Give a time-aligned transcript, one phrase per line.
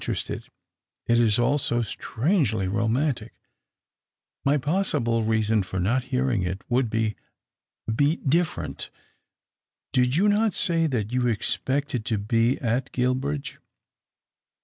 [0.01, 0.49] I am interested—
[1.09, 3.33] it is all so strangely romantic
[4.41, 7.15] 1 My possible reason for not hearing it would be—
[8.01, 8.89] be different.
[9.93, 13.59] Did you not say that you expected to be at Guilbridge